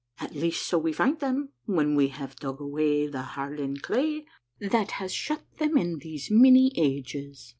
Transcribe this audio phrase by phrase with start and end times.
[0.19, 4.25] At least, so we find them when we have dug away the hai dened clay
[4.59, 7.49] that has shut them in these many ages.